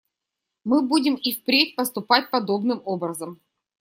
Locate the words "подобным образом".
2.31-3.39